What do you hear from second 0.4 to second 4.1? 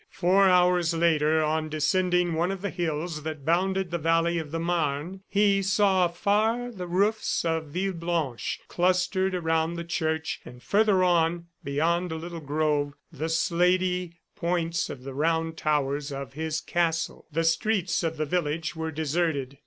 hours later, on descending one of the hills that bounded the